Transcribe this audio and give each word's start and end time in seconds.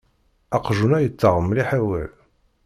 Aqjun-a 0.57 0.99
yettaɣ 1.01 1.35
mliḥ 1.41 1.69
awal. 1.79 2.11